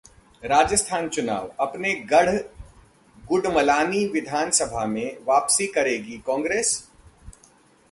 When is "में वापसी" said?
4.85-5.67